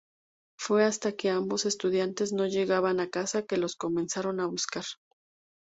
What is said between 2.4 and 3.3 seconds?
llegaban a